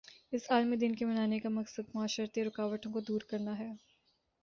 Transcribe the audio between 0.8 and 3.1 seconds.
دن کے منانے کا مقصد معاشرتی رکاوٹوں کو